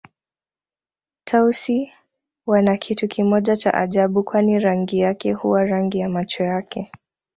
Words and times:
Tausi 1.23 1.91
wana 2.45 2.77
kitu 2.77 3.07
kimoja 3.07 3.55
cha 3.55 3.73
ajabu 3.73 4.23
kwani 4.23 4.59
rangi 4.59 4.99
yake 4.99 5.33
huwa 5.33 5.63
rangi 5.65 5.99
ya 5.99 6.09
macho 6.09 6.43
yake 6.43 6.91